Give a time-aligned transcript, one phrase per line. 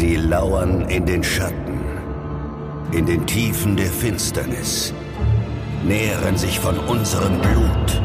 [0.00, 1.78] Sie lauern in den Schatten,
[2.90, 4.94] in den Tiefen der Finsternis,
[5.84, 8.02] nähren sich von unserem Blut,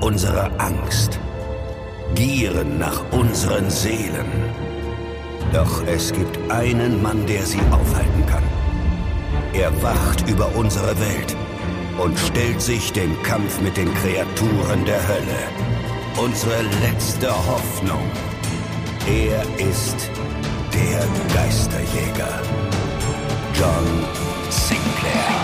[0.00, 1.20] unserer Angst,
[2.14, 4.24] gieren nach unseren Seelen.
[5.52, 8.44] Doch es gibt einen Mann, der sie aufhalten kann.
[9.52, 11.36] Er wacht über unsere Welt
[12.02, 15.42] und stellt sich dem Kampf mit den Kreaturen der Hölle.
[16.16, 18.00] Unsere letzte Hoffnung.
[19.06, 20.10] Er ist
[20.74, 22.40] der Geisterjäger.
[23.54, 24.04] John
[24.50, 25.41] Sinclair.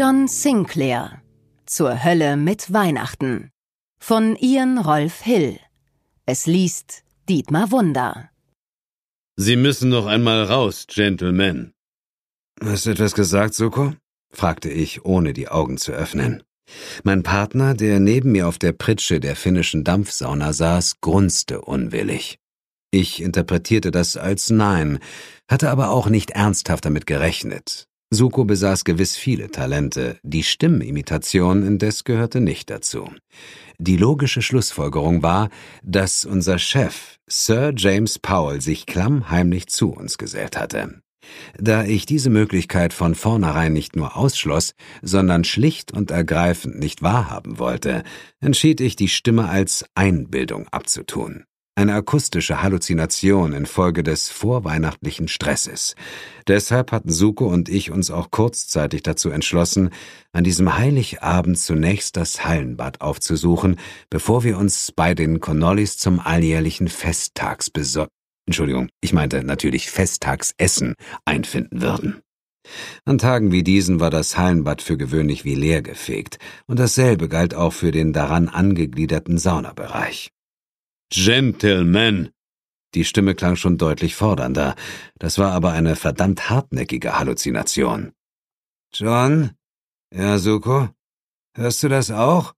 [0.00, 1.20] John Sinclair
[1.66, 3.50] Zur Hölle mit Weihnachten
[4.02, 5.58] von Ian Rolf Hill.
[6.24, 8.30] Es liest Dietmar Wunder.
[9.36, 11.74] Sie müssen noch einmal raus, Gentlemen.
[12.64, 13.92] Hast du etwas gesagt, Suko?
[14.32, 16.44] fragte ich, ohne die Augen zu öffnen.
[17.02, 22.38] Mein Partner, der neben mir auf der Pritsche der finnischen Dampfsauna saß, grunzte unwillig.
[22.90, 24.98] Ich interpretierte das als Nein,
[25.46, 27.89] hatte aber auch nicht ernsthaft damit gerechnet.
[28.12, 33.08] Suko besaß gewiss viele Talente, die Stimmimitation indes gehörte nicht dazu.
[33.78, 35.48] Die logische Schlussfolgerung war,
[35.84, 41.02] dass unser Chef, Sir James Powell, sich klammheimlich zu uns gesellt hatte.
[41.56, 47.60] Da ich diese Möglichkeit von vornherein nicht nur ausschloss, sondern schlicht und ergreifend nicht wahrhaben
[47.60, 48.02] wollte,
[48.40, 55.94] entschied ich, die Stimme als Einbildung abzutun eine akustische Halluzination infolge des vorweihnachtlichen Stresses.
[56.46, 59.90] Deshalb hatten Suko und ich uns auch kurzzeitig dazu entschlossen,
[60.32, 63.76] an diesem Heiligabend zunächst das Hallenbad aufzusuchen,
[64.10, 68.08] bevor wir uns bei den Connollis zum alljährlichen Festtagsbesor
[68.50, 72.20] Entschuldigung, ich meinte natürlich Festtagsessen einfinden würden.
[73.04, 77.54] An Tagen wie diesen war das Hallenbad für gewöhnlich wie leer gefegt, und dasselbe galt
[77.54, 80.32] auch für den daran angegliederten Saunabereich.
[81.10, 82.30] Gentlemen!
[82.94, 84.74] Die Stimme klang schon deutlich fordernder.
[85.18, 88.12] Das war aber eine verdammt hartnäckige Halluzination.
[88.92, 89.52] John?
[90.12, 90.88] Ja, Suko?
[91.54, 92.54] Hörst du das auch?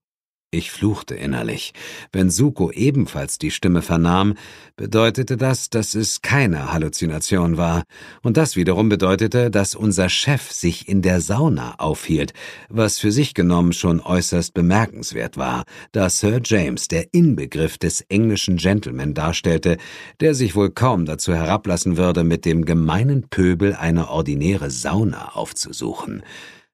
[0.53, 1.73] Ich fluchte innerlich.
[2.11, 4.35] Wenn Suko ebenfalls die Stimme vernahm,
[4.75, 7.81] bedeutete das, dass es keine Halluzination war.
[8.21, 12.33] Und das wiederum bedeutete, dass unser Chef sich in der Sauna aufhielt,
[12.69, 18.57] was für sich genommen schon äußerst bemerkenswert war, da Sir James der Inbegriff des englischen
[18.57, 19.77] Gentleman darstellte,
[20.19, 26.21] der sich wohl kaum dazu herablassen würde, mit dem gemeinen Pöbel eine ordinäre Sauna aufzusuchen.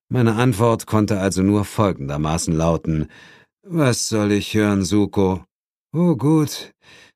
[0.10, 3.08] Meine Antwort konnte also nur folgendermaßen lauten
[3.64, 5.44] was soll ich hören, Suko?
[5.94, 6.72] Oh gut,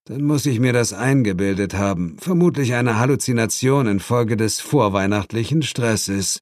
[0.06, 2.18] dann muss ich mir das eingebildet haben.
[2.20, 6.40] Vermutlich eine Halluzination infolge des vorweihnachtlichen Stresses.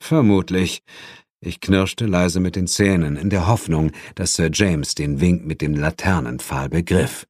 [0.00, 0.82] Vermutlich.
[1.40, 5.62] Ich knirschte leise mit den Zähnen, in der Hoffnung, dass Sir James den Wink mit
[5.62, 7.26] dem Laternenpfahl begriff.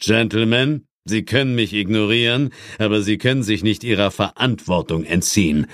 [0.00, 5.66] Gentlemen, Sie können mich ignorieren, aber Sie können sich nicht Ihrer Verantwortung entziehen.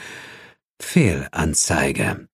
[0.81, 2.28] Fehlanzeige.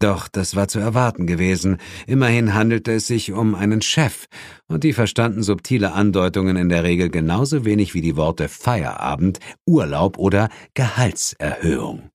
[0.00, 1.78] Doch das war zu erwarten gewesen.
[2.06, 4.26] Immerhin handelte es sich um einen Chef,
[4.68, 10.16] und die verstanden subtile Andeutungen in der Regel genauso wenig wie die Worte Feierabend, Urlaub
[10.16, 12.10] oder Gehaltserhöhung.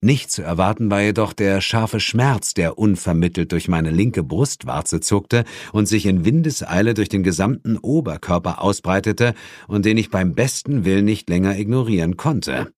[0.00, 5.44] Nicht zu erwarten war jedoch der scharfe Schmerz, der unvermittelt durch meine linke Brustwarze zuckte
[5.72, 9.34] und sich in Windeseile durch den gesamten Oberkörper ausbreitete
[9.66, 12.72] und den ich beim besten Willen nicht länger ignorieren konnte.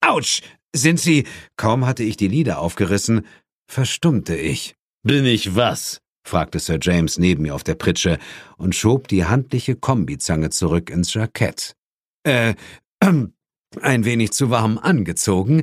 [0.00, 0.42] Autsch!
[0.74, 1.24] Sind Sie.
[1.56, 3.26] Kaum hatte ich die Lider aufgerissen,
[3.70, 4.74] verstummte ich.
[5.02, 6.00] Bin ich was?
[6.24, 8.18] fragte Sir James neben mir auf der Pritsche
[8.58, 11.74] und schob die handliche Kombizange zurück ins Jackett.
[12.26, 12.54] Äh, äh,
[13.80, 15.62] ein wenig zu warm angezogen.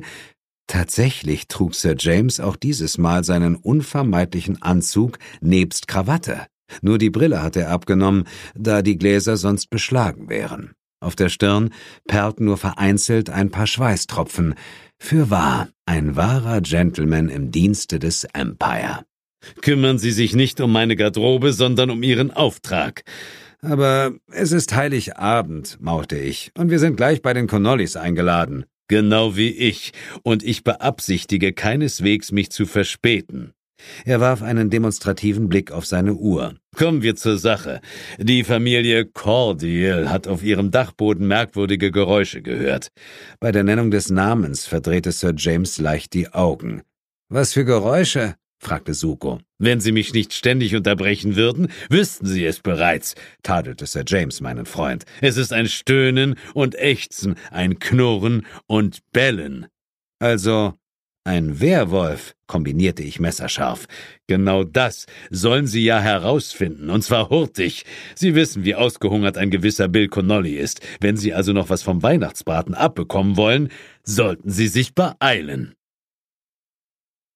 [0.66, 6.46] Tatsächlich trug Sir James auch dieses Mal seinen unvermeidlichen Anzug nebst Krawatte.
[6.82, 8.24] Nur die Brille hatte er abgenommen,
[8.56, 10.72] da die Gläser sonst beschlagen wären.
[11.00, 11.72] Auf der Stirn
[12.08, 14.54] perlten nur vereinzelt ein paar Schweißtropfen.
[14.98, 19.04] Für wahr, ein wahrer Gentleman im Dienste des Empire.
[19.62, 23.04] Kümmern Sie sich nicht um meine Garderobe, sondern um Ihren Auftrag.
[23.60, 28.64] Aber es ist Heiligabend, maute ich, und wir sind gleich bei den Connollis eingeladen.
[28.88, 33.52] Genau wie ich, und ich beabsichtige keineswegs, mich zu verspäten.
[34.04, 36.54] Er warf einen demonstrativen Blick auf seine Uhr.
[36.74, 37.80] Kommen wir zur Sache.
[38.18, 42.88] Die Familie Cordial hat auf ihrem Dachboden merkwürdige Geräusche gehört.
[43.40, 46.82] Bei der Nennung des Namens verdrehte Sir James leicht die Augen.
[47.28, 48.36] Was für Geräusche?
[48.58, 49.40] fragte Suko.
[49.58, 54.66] Wenn Sie mich nicht ständig unterbrechen würden, wüssten Sie es bereits, tadelte Sir James meinen
[54.66, 55.04] Freund.
[55.20, 59.66] Es ist ein Stöhnen und Ächzen, ein Knurren und Bellen.
[60.18, 60.74] Also
[61.26, 63.86] ein Werwolf, kombinierte ich messerscharf.
[64.26, 67.84] Genau das sollen Sie ja herausfinden, und zwar hurtig.
[68.14, 70.80] Sie wissen, wie ausgehungert ein gewisser Bill Connolly ist.
[71.00, 73.68] Wenn Sie also noch was vom Weihnachtsbraten abbekommen wollen,
[74.02, 75.74] sollten Sie sich beeilen.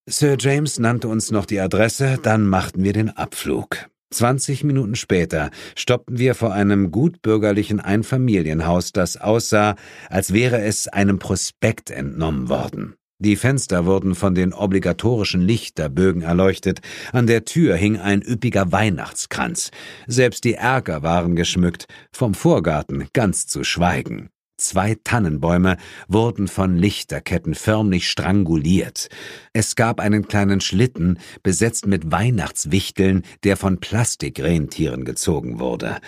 [0.09, 3.89] Sir James nannte uns noch die Adresse, dann machten wir den Abflug.
[4.13, 9.77] Zwanzig Minuten später stoppten wir vor einem gutbürgerlichen Einfamilienhaus, das aussah,
[10.09, 12.97] als wäre es einem Prospekt entnommen worden.
[13.23, 16.81] Die Fenster wurden von den obligatorischen Lichterbögen erleuchtet,
[17.13, 19.71] an der Tür hing ein üppiger Weihnachtskranz,
[20.07, 24.31] selbst die Erker waren geschmückt, vom Vorgarten ganz zu schweigen.
[24.57, 25.77] Zwei Tannenbäume
[26.09, 29.09] wurden von Lichterketten förmlich stranguliert.
[29.53, 35.99] Es gab einen kleinen Schlitten, besetzt mit Weihnachtswichteln, der von Plastikrentieren gezogen wurde.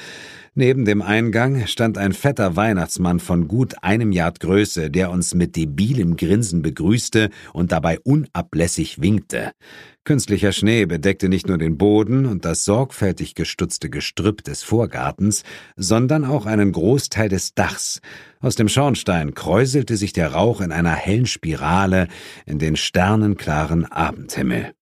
[0.54, 5.56] Neben dem Eingang stand ein fetter Weihnachtsmann von gut einem Yard Größe, der uns mit
[5.56, 9.52] debilem Grinsen begrüßte und dabei unablässig winkte.
[10.04, 15.43] Künstlicher Schnee bedeckte nicht nur den Boden und das sorgfältig gestutzte Gestrüpp des Vorgartens,
[15.76, 18.02] sondern auch einen Großteil des Dachs.
[18.40, 22.08] Aus dem Schornstein kräuselte sich der Rauch in einer hellen Spirale
[22.44, 24.75] in den sternenklaren Abendhimmel.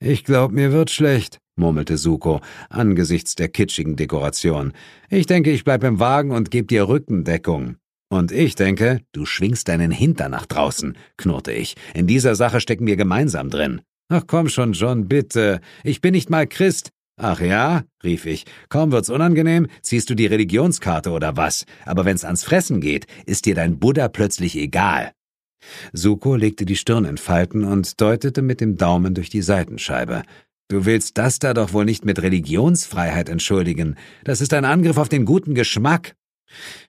[0.00, 2.40] Ich glaub, mir wird schlecht, murmelte Suko
[2.70, 4.72] angesichts der kitschigen Dekoration.
[5.10, 7.76] Ich denke, ich bleib im Wagen und geb dir Rückendeckung.
[8.08, 11.74] Und ich denke, du schwingst deinen Hintern nach draußen, knurrte ich.
[11.94, 13.82] In dieser Sache stecken wir gemeinsam drin.
[14.08, 15.60] Ach komm schon, John, bitte.
[15.82, 16.90] Ich bin nicht mal Christ.
[17.20, 18.46] Ach ja, rief ich.
[18.68, 21.66] Kaum wird's unangenehm, ziehst du die Religionskarte oder was?
[21.84, 25.10] Aber wenn's ans Fressen geht, ist dir dein Buddha plötzlich egal.
[25.92, 30.22] Suko legte die Stirn in Falten und deutete mit dem Daumen durch die Seitenscheibe.
[30.68, 33.96] Du willst das da doch wohl nicht mit Religionsfreiheit entschuldigen.
[34.24, 36.14] Das ist ein Angriff auf den guten Geschmack.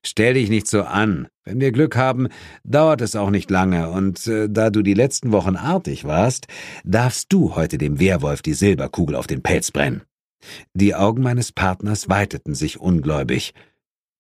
[0.06, 1.27] Stell dich nicht so an.
[1.44, 2.27] Wenn wir Glück haben,
[2.63, 6.48] dauert es auch nicht lange, und äh, da du die letzten Wochen artig warst,
[6.83, 10.04] darfst du heute dem Werwolf die Silberkugel auf den Pelz brennen.
[10.74, 13.54] Die Augen meines Partners weiteten sich ungläubig.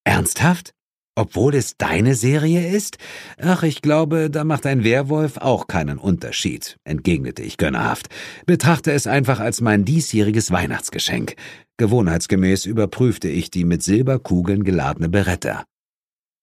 [0.03, 0.73] Ernsthaft?
[1.15, 2.97] Obwohl es deine Serie ist?
[3.37, 8.07] Ach, ich glaube, da macht ein Werwolf auch keinen Unterschied, entgegnete ich gönnerhaft.
[8.45, 11.35] Betrachte es einfach als mein diesjähriges Weihnachtsgeschenk.
[11.77, 15.65] Gewohnheitsgemäß überprüfte ich die mit Silberkugeln geladene Beretta.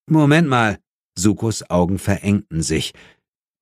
[0.08, 0.78] Moment mal.
[1.18, 2.92] Sukos Augen verengten sich.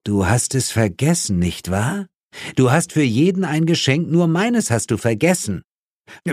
[0.03, 2.07] Du hast es vergessen, nicht wahr?
[2.55, 5.63] Du hast für jeden ein Geschenk, nur meines hast du vergessen.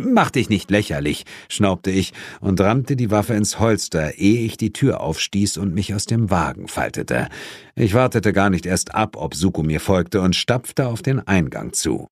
[0.02, 4.72] Mach dich nicht lächerlich, schnaubte ich und rammte die Waffe ins Holster, ehe ich die
[4.72, 7.28] Tür aufstieß und mich aus dem Wagen faltete.
[7.74, 11.72] Ich wartete gar nicht erst ab, ob Suko mir folgte und stapfte auf den Eingang
[11.72, 12.08] zu.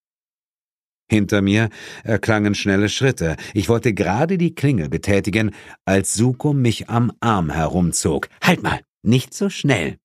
[1.11, 1.71] Hinter mir
[2.05, 3.37] erklangen schnelle Schritte.
[3.53, 5.51] Ich wollte gerade die Klingel betätigen,
[5.85, 8.29] als Suko mich am Arm herumzog.
[8.43, 9.97] Halt mal, nicht so schnell.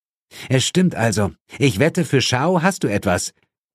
[0.48, 1.30] Es stimmt also.
[1.58, 3.32] Ich wette, für Schau hast du etwas.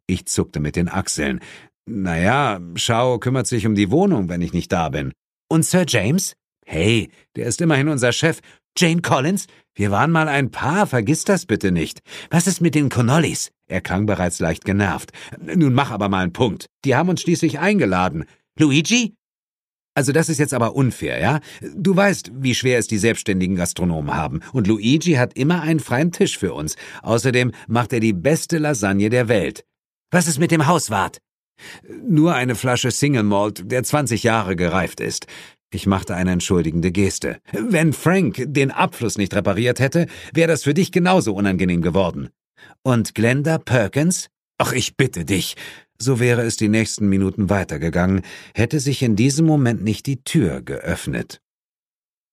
[0.08, 1.40] Ich zuckte mit den Achseln.
[1.88, 5.12] Naja, Shao kümmert sich um die Wohnung, wenn ich nicht da bin.
[5.50, 6.34] Und Sir James?
[6.66, 8.40] Hey, der ist immerhin unser Chef.
[8.78, 9.48] Jane Collins?
[9.74, 12.02] Wir waren mal ein Paar, vergiss das bitte nicht.
[12.30, 13.52] Was ist mit den Connollys?
[13.68, 15.12] Er klang bereits leicht genervt.
[15.40, 16.68] Nun mach aber mal einen Punkt.
[16.86, 18.26] Die haben uns schließlich eingeladen.
[18.58, 19.16] Luigi?
[19.94, 21.40] Also das ist jetzt aber unfair, ja?
[21.76, 24.40] Du weißt, wie schwer es die selbstständigen Gastronomen haben.
[24.54, 26.76] Und Luigi hat immer einen freien Tisch für uns.
[27.02, 29.66] Außerdem macht er die beste Lasagne der Welt.
[30.12, 31.20] Was ist mit dem Hauswart?
[32.04, 35.28] Nur eine Flasche Single Malt, der 20 Jahre gereift ist.
[35.74, 37.40] Ich machte eine entschuldigende Geste.
[37.54, 42.30] Wenn Frank den Abfluss nicht repariert hätte, wäre das für dich genauso unangenehm geworden.
[42.84, 44.28] Und Glenda Perkins?
[44.58, 45.56] Ach, ich bitte dich.
[45.98, 50.62] So wäre es die nächsten Minuten weitergegangen, hätte sich in diesem Moment nicht die Tür
[50.62, 51.42] geöffnet.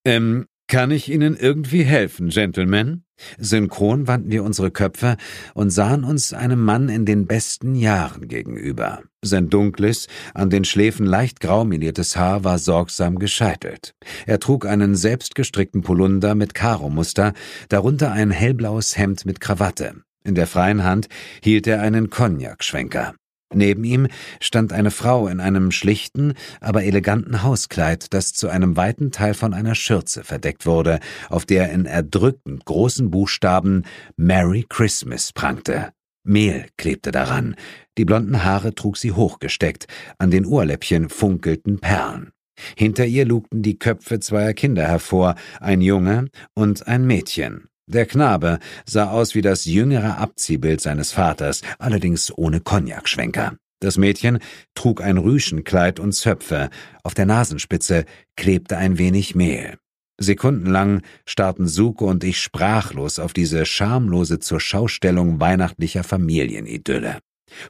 [0.05, 3.03] Ähm, kann ich Ihnen irgendwie helfen, Gentlemen?
[3.37, 5.17] Synchron wandten wir unsere Köpfe
[5.53, 9.01] und sahen uns einem Mann in den besten Jahren gegenüber.
[9.21, 13.95] Sein dunkles, an den Schläfen leicht grau meliertes Haar war sorgsam gescheitelt.
[14.25, 17.33] Er trug einen selbstgestrickten Polunder mit Karomuster,
[17.67, 19.95] darunter ein hellblaues Hemd mit Krawatte.
[20.23, 21.09] In der freien Hand
[21.43, 23.15] hielt er einen Cognac-Schwenker.
[23.53, 24.07] Neben ihm
[24.39, 29.53] stand eine Frau in einem schlichten, aber eleganten Hauskleid, das zu einem weiten Teil von
[29.53, 33.83] einer Schürze verdeckt wurde, auf der in erdrückend großen Buchstaben
[34.15, 35.91] Merry Christmas prangte.
[36.23, 37.55] Mehl klebte daran,
[37.97, 39.87] die blonden Haare trug sie hochgesteckt,
[40.19, 42.31] an den Ohrläppchen funkelten Perlen.
[42.77, 47.68] Hinter ihr lugten die Köpfe zweier Kinder hervor, ein Junge und ein Mädchen.
[47.89, 53.55] Der Knabe sah aus wie das jüngere Abziehbild seines Vaters, allerdings ohne Cognacschwenker.
[53.79, 54.37] Das Mädchen
[54.75, 56.69] trug ein Rüschenkleid und Zöpfe,
[57.01, 58.05] auf der Nasenspitze
[58.35, 59.79] klebte ein wenig Mehl.
[60.19, 67.17] Sekundenlang starrten Suko und ich sprachlos auf diese schamlose zur Schaustellung weihnachtlicher Familienidylle.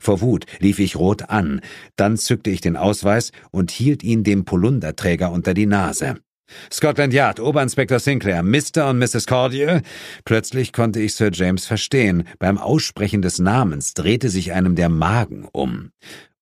[0.02, 1.62] Vor Wut lief ich rot an,
[1.96, 6.18] dann zückte ich den Ausweis und hielt ihn dem Polunderträger unter die Nase.
[6.72, 8.90] Scotland Yard, Oberinspektor Sinclair, Mr.
[8.90, 9.26] und Mrs.
[9.28, 9.82] Cordial.
[10.26, 12.24] Plötzlich konnte ich Sir James verstehen.
[12.40, 15.92] Beim Aussprechen des Namens drehte sich einem der Magen um.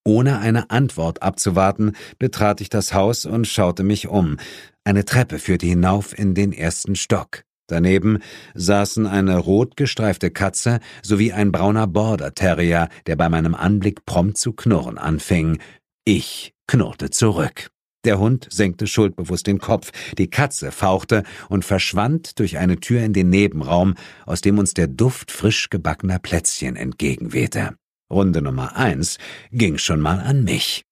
[0.04, 4.38] Ohne eine Antwort abzuwarten, betrat ich das Haus und schaute mich um.
[4.86, 7.44] Eine Treppe führte hinauf in den ersten Stock.
[7.68, 8.20] Daneben
[8.56, 14.38] saßen eine rot gestreifte Katze sowie ein brauner Border Terrier, der bei meinem Anblick prompt
[14.38, 15.60] zu knurren anfing.
[16.06, 17.70] Ich knurrte zurück.
[18.08, 23.12] Der Hund senkte schuldbewusst den Kopf, die Katze fauchte und verschwand durch eine Tür in
[23.12, 23.96] den Nebenraum,
[24.26, 27.76] aus dem uns der Duft frisch gebackener Plätzchen entgegenwehte.
[28.10, 29.18] Runde Nummer eins
[29.52, 30.86] ging schon mal an mich.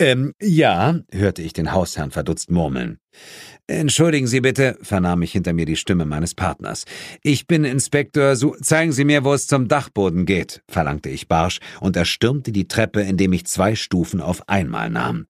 [0.00, 2.98] Ähm, ja, hörte ich den Hausherrn verdutzt murmeln.
[3.68, 6.86] Entschuldigen Sie bitte, vernahm ich hinter mir die Stimme meines Partners.
[7.22, 11.60] Ich bin Inspektor, so zeigen Sie mir, wo es zum Dachboden geht, verlangte ich barsch
[11.78, 15.26] und erstürmte die Treppe, indem ich zwei Stufen auf einmal nahm.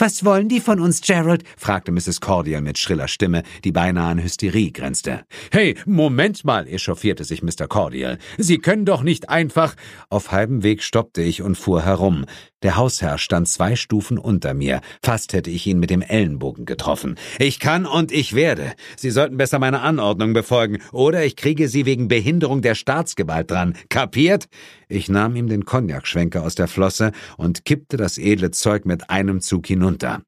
[0.00, 1.42] Was wollen die von uns, Gerald?
[1.56, 2.20] fragte Mrs.
[2.20, 5.24] Cordial mit schriller Stimme, die beinahe an Hysterie grenzte.
[5.50, 7.66] Hey, Moment mal, echauffierte sich Mr.
[7.66, 8.18] Cordial.
[8.36, 9.74] Sie können doch nicht einfach.
[10.08, 12.26] Auf halbem Weg stoppte ich und fuhr herum.
[12.64, 14.80] Der Hausherr stand zwei Stufen unter mir.
[15.02, 17.16] Fast hätte ich ihn mit dem Ellenbogen getroffen.
[17.38, 18.72] Ich kann und ich werde.
[18.96, 23.76] Sie sollten besser meine Anordnung befolgen, oder ich kriege Sie wegen Behinderung der Staatsgewalt dran.
[23.88, 24.48] Kapiert?
[24.88, 29.40] Ich nahm ihm den Cognacschwenker aus der Flosse und kippte das edle Zeug mit einem
[29.40, 30.22] Zug hinunter.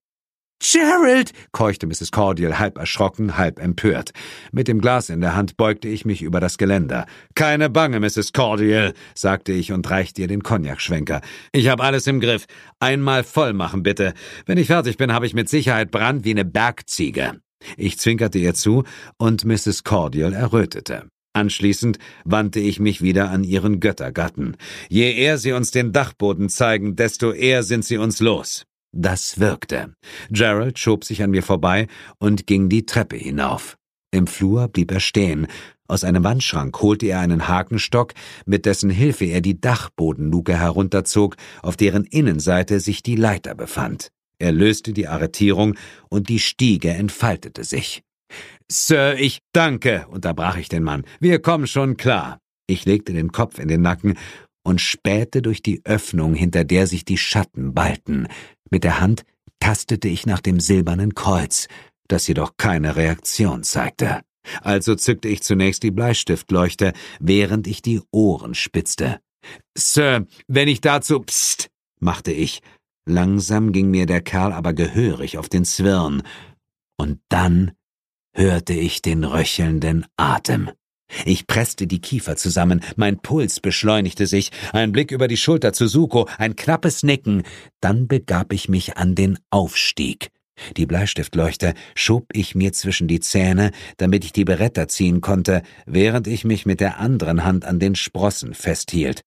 [0.60, 1.32] Gerald!
[1.52, 2.12] keuchte Mrs.
[2.12, 4.10] Cordial halb erschrocken, halb empört.
[4.52, 7.06] Mit dem Glas in der Hand beugte ich mich über das Geländer.
[7.34, 8.32] Keine Bange, Mrs.
[8.34, 11.22] Cordial, sagte ich und reichte ihr den Cognacschwenker.
[11.52, 12.46] Ich habe alles im Griff.
[12.78, 14.12] Einmal voll machen, bitte.
[14.44, 17.40] Wenn ich fertig bin, habe ich mit Sicherheit Brand wie eine Bergziege.
[17.78, 18.84] Ich zwinkerte ihr zu,
[19.16, 19.82] und Mrs.
[19.82, 21.08] Cordial errötete.
[21.32, 24.56] Anschließend wandte ich mich wieder an ihren Göttergatten.
[24.88, 28.66] Je eher sie uns den Dachboden zeigen, desto eher sind sie uns los.
[28.92, 29.94] Das wirkte.
[30.30, 31.86] Gerald schob sich an mir vorbei
[32.18, 33.76] und ging die Treppe hinauf.
[34.10, 35.46] Im Flur blieb er stehen.
[35.86, 38.14] Aus einem Wandschrank holte er einen Hakenstock,
[38.46, 44.10] mit dessen Hilfe er die Dachbodenluke herunterzog, auf deren Innenseite sich die Leiter befand.
[44.38, 45.76] Er löste die Arretierung
[46.08, 48.02] und die Stiege entfaltete sich.
[48.70, 51.04] Sir, ich danke, unterbrach ich den Mann.
[51.18, 52.38] Wir kommen schon klar.
[52.66, 54.16] Ich legte den Kopf in den Nacken
[54.62, 58.28] und spähte durch die Öffnung, hinter der sich die Schatten ballten.
[58.70, 59.24] Mit der Hand
[59.58, 61.68] tastete ich nach dem silbernen Kreuz,
[62.08, 64.22] das jedoch keine Reaktion zeigte.
[64.62, 69.20] Also zückte ich zunächst die Bleistiftleuchte, während ich die Ohren spitzte.
[69.76, 71.68] Sir, wenn ich dazu pst,
[72.00, 72.62] machte ich.
[73.06, 76.22] Langsam ging mir der Kerl aber gehörig auf den Zwirn.
[76.96, 77.72] Und dann
[78.34, 80.70] hörte ich den röchelnden Atem.
[81.24, 85.86] Ich presste die Kiefer zusammen, mein Puls beschleunigte sich, ein Blick über die Schulter zu
[85.86, 87.42] Suko, ein knappes Nicken,
[87.80, 90.30] dann begab ich mich an den Aufstieg.
[90.76, 96.26] Die Bleistiftleuchte schob ich mir zwischen die Zähne, damit ich die Beretta ziehen konnte, während
[96.26, 99.22] ich mich mit der anderen Hand an den Sprossen festhielt.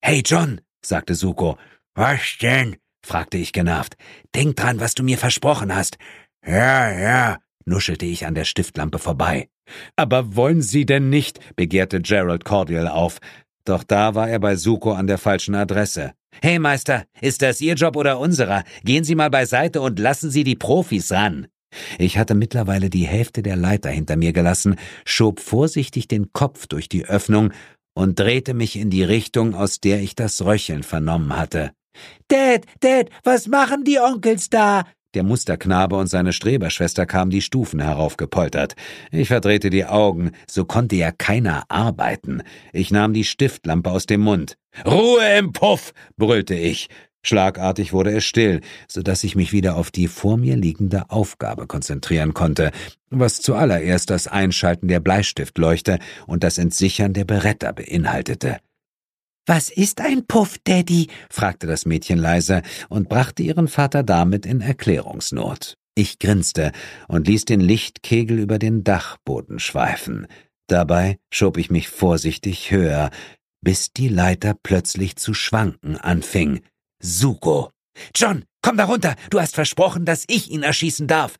[0.00, 1.56] Hey John, sagte Suko.
[1.94, 2.76] Was denn?
[3.04, 3.96] fragte ich genervt.
[4.34, 5.98] Denk dran, was du mir versprochen hast.
[6.44, 9.48] Ja, ja, nuschelte ich an der Stiftlampe vorbei.
[9.96, 11.40] Aber wollen Sie denn nicht?
[11.56, 13.18] begehrte Gerald Cordial auf.
[13.64, 16.12] Doch da war er bei Suko an der falschen Adresse.
[16.40, 18.64] Hey Meister, ist das Ihr Job oder unserer?
[18.84, 21.48] Gehen Sie mal beiseite und lassen Sie die Profis ran.
[21.98, 26.88] Ich hatte mittlerweile die Hälfte der Leiter hinter mir gelassen, schob vorsichtig den Kopf durch
[26.88, 27.52] die Öffnung
[27.94, 31.72] und drehte mich in die Richtung, aus der ich das Röcheln vernommen hatte.
[32.28, 34.84] Dad, Dad, was machen die Onkels da?
[35.18, 38.76] Der Musterknabe und seine Streberschwester kamen die Stufen heraufgepoltert.
[39.10, 42.44] Ich verdrehte die Augen, so konnte ja keiner arbeiten.
[42.72, 44.56] Ich nahm die Stiftlampe aus dem Mund.
[44.86, 45.92] Ruhe im Puff!
[46.16, 46.88] brüllte ich.
[47.24, 51.66] Schlagartig wurde es still, so dass ich mich wieder auf die vor mir liegende Aufgabe
[51.66, 52.70] konzentrieren konnte,
[53.10, 55.98] was zuallererst das Einschalten der Bleistiftleuchte
[56.28, 58.58] und das Entsichern der Beretta beinhaltete.
[59.48, 61.08] Was ist ein Puff, Daddy?
[61.30, 65.78] fragte das Mädchen leise und brachte ihren Vater damit in Erklärungsnot.
[65.94, 66.70] Ich grinste
[67.08, 70.26] und ließ den Lichtkegel über den Dachboden schweifen.
[70.66, 73.08] Dabei schob ich mich vorsichtig höher,
[73.62, 76.60] bis die Leiter plötzlich zu schwanken anfing.
[77.02, 77.70] Suko!
[78.14, 79.16] John, komm da runter!
[79.30, 81.38] Du hast versprochen, dass ich ihn erschießen darf!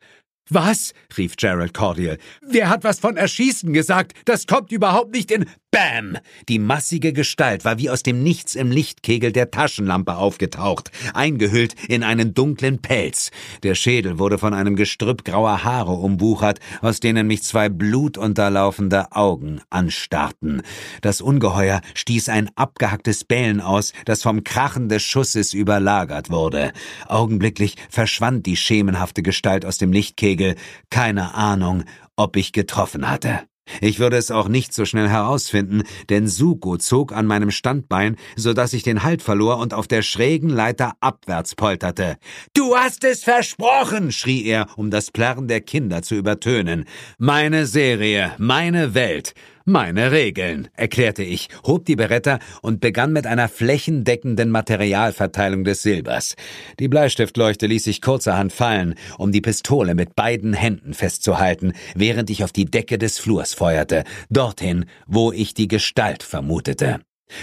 [0.51, 0.95] Was?
[1.17, 2.17] rief Gerald Cordial.
[2.41, 4.15] Wer hat was von Erschießen gesagt?
[4.25, 5.45] Das kommt überhaupt nicht in.
[5.79, 6.19] Bam!
[6.49, 12.03] Die massige Gestalt war wie aus dem Nichts im Lichtkegel der Taschenlampe aufgetaucht, eingehüllt in
[12.03, 13.31] einen dunklen Pelz.
[13.63, 19.61] Der Schädel wurde von einem Gestrüpp grauer Haare umwuchert, aus denen mich zwei blutunterlaufende Augen
[19.71, 20.63] anstarrten.
[21.01, 26.73] Das Ungeheuer stieß ein abgehacktes Bellen aus, das vom Krachen des Schusses überlagert wurde.
[27.07, 30.57] Augenblicklich verschwand die schemenhafte Gestalt aus dem Lichtkegel.
[30.91, 31.85] Keine Ahnung,
[32.17, 33.43] ob ich getroffen hatte.
[33.81, 38.53] Ich würde es auch nicht so schnell herausfinden, denn Suko zog an meinem Standbein, so
[38.53, 42.17] dass ich den Halt verlor und auf der schrägen Leiter abwärts polterte.
[42.55, 46.85] Du hast es versprochen, schrie er, um das Plärren der Kinder zu übertönen.
[47.19, 49.35] Meine Serie, meine Welt.
[49.71, 56.37] Meine Regeln, erklärte ich, hob die Beretta und begann mit einer flächendeckenden Materialverteilung des Silbers.
[56.79, 62.45] Die Bleistiftleuchte ließ sich kurzerhand fallen, um die Pistole mit beiden Händen festzuhalten, während ich
[62.45, 67.01] auf die Decke des Flurs feuerte, dorthin, wo ich die Gestalt vermutete.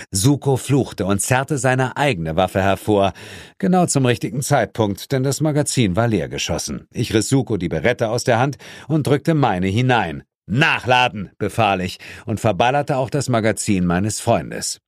[0.10, 3.14] Suko fluchte und zerrte seine eigene Waffe hervor.
[3.60, 6.88] Genau zum richtigen Zeitpunkt, denn das Magazin war leer geschossen.
[6.92, 10.24] Ich riss Suko die Berette aus der Hand und drückte meine hinein.
[10.48, 14.80] Nachladen, befahl ich und verballerte auch das Magazin meines Freundes.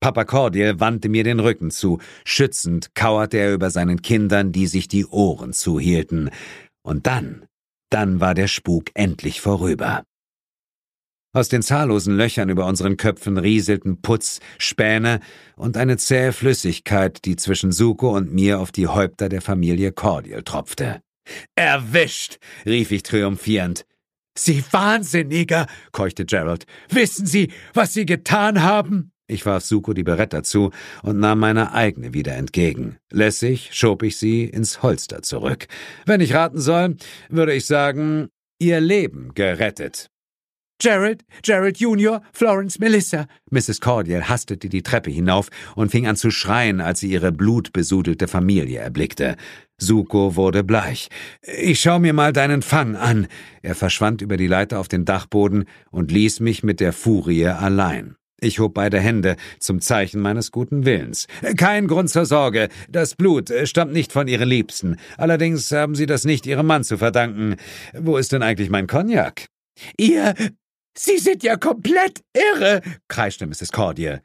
[0.00, 4.88] Papa Cordial wandte mir den Rücken zu, schützend kauerte er über seinen Kindern, die sich
[4.88, 6.30] die Ohren zuhielten.
[6.82, 7.46] Und dann,
[7.90, 10.04] dann war der Spuk endlich vorüber.
[11.32, 15.20] Aus den zahllosen Löchern über unseren Köpfen rieselten Putz, Späne
[15.54, 20.42] und eine zähe Flüssigkeit, die zwischen Suko und mir auf die Häupter der Familie Cordial
[20.42, 21.02] tropfte.
[21.54, 22.38] Erwischt!
[22.64, 23.84] rief ich triumphierend.
[24.38, 26.66] Sie Wahnsinniger, keuchte Gerald.
[26.90, 29.12] Wissen Sie, was Sie getan haben?
[29.28, 30.70] Ich warf Suko die Beretta zu
[31.02, 32.98] und nahm meine eigene wieder entgegen.
[33.10, 35.66] Lässig schob ich sie ins Holster zurück.
[36.04, 36.96] Wenn ich raten soll,
[37.28, 38.28] würde ich sagen,
[38.60, 40.10] ihr Leben gerettet.
[40.78, 43.26] Gerald, Gerald Junior, Florence Melissa.
[43.50, 43.80] Mrs.
[43.80, 48.80] Cordial hastete die Treppe hinauf und fing an zu schreien, als sie ihre blutbesudelte Familie
[48.80, 49.36] erblickte.
[49.78, 51.08] Suko wurde bleich.
[51.42, 53.26] Ich schau mir mal deinen Fang an.
[53.62, 58.16] Er verschwand über die Leiter auf den Dachboden und ließ mich mit der Furie allein.
[58.40, 61.26] Ich hob beide Hände zum Zeichen meines guten Willens.
[61.56, 62.68] Kein Grund zur Sorge.
[62.88, 64.96] Das Blut stammt nicht von Ihren Liebsten.
[65.16, 67.56] Allerdings haben Sie das nicht Ihrem Mann zu verdanken.
[67.94, 69.46] Wo ist denn eigentlich mein Cognac?
[69.96, 70.34] Ihr
[70.98, 73.70] Sie sind ja komplett irre, kreischte Mrs.
[73.70, 74.22] Cordier.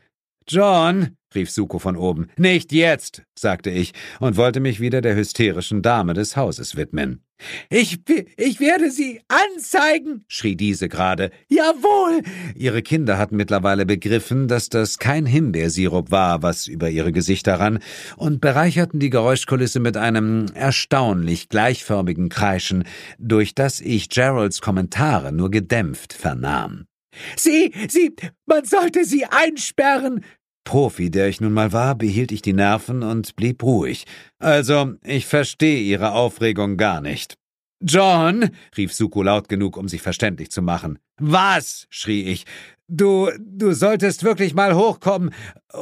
[0.51, 2.27] John, rief Suko von oben.
[2.37, 7.23] Nicht jetzt, sagte ich und wollte mich wieder der hysterischen Dame des Hauses widmen.
[7.69, 8.01] Ich,
[8.35, 11.31] ich werde Sie anzeigen, schrie diese gerade.
[11.47, 12.21] Jawohl!
[12.53, 17.79] Ihre Kinder hatten mittlerweile begriffen, dass das kein Himbeersirup war, was über ihre Gesichter rann,
[18.17, 22.83] und bereicherten die Geräuschkulisse mit einem erstaunlich gleichförmigen Kreischen,
[23.19, 26.87] durch das ich Geralds Kommentare nur gedämpft vernahm.
[27.35, 30.23] Sie, Sie, man sollte Sie einsperren,
[30.63, 34.05] Profi, der ich nun mal war, behielt ich die Nerven und blieb ruhig.
[34.39, 37.37] Also, ich verstehe Ihre Aufregung gar nicht.
[37.81, 40.99] John, rief Suko laut genug, um sich verständlich zu machen.
[41.19, 41.87] Was?
[41.89, 42.45] schrie ich.
[42.87, 45.33] Du, du solltest wirklich mal hochkommen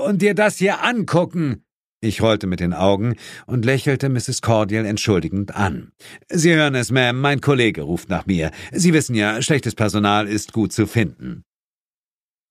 [0.05, 1.63] und dir das hier angucken.
[2.01, 3.15] Ich rollte mit den Augen
[3.45, 4.41] und lächelte Mrs.
[4.41, 5.91] Cordial entschuldigend an.
[6.29, 8.51] Sie hören es, Ma'am, mein Kollege ruft nach mir.
[8.71, 11.43] Sie wissen ja, schlechtes Personal ist gut zu finden.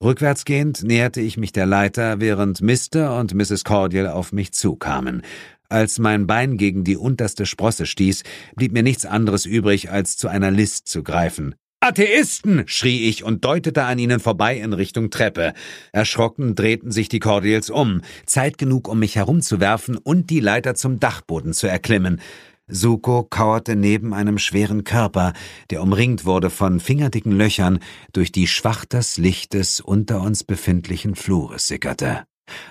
[0.02, 3.18] Rückwärtsgehend näherte ich mich der Leiter, während Mr.
[3.18, 3.64] und Mrs.
[3.64, 5.22] Cordial auf mich zukamen.
[5.68, 8.22] Als mein Bein gegen die unterste Sprosse stieß,
[8.54, 11.56] blieb mir nichts anderes übrig, als zu einer List zu greifen.
[11.80, 12.62] Atheisten!
[12.66, 15.52] schrie ich und deutete an ihnen vorbei in Richtung Treppe.
[15.92, 21.00] Erschrocken drehten sich die Cordials um, Zeit genug, um mich herumzuwerfen und die Leiter zum
[21.00, 22.20] Dachboden zu erklimmen.
[22.68, 25.33] Suko kauerte neben einem schweren Körper,
[25.70, 27.81] der umringt wurde von fingerdicken Löchern,
[28.12, 32.24] durch die schwach das Licht des unter uns befindlichen Flures sickerte.